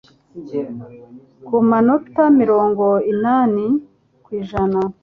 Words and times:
ku 1.45 1.55
manota 1.69 2.23
mirongo 2.39 2.85
inani 3.11 3.65
ku 4.23 4.29
ijana. 4.39 4.79